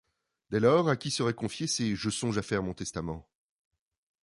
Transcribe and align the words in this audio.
Dès 0.49 0.59
lors, 0.59 0.89
à 0.89 0.95
qui 0.97 1.11
seraient 1.11 1.35
confiées 1.35 1.67
ces 1.67 1.95
«je 1.95 2.09
songe 2.09 2.35
à 2.39 2.41
faire 2.41 2.63
mon 2.63 2.73
testament. 2.73 3.29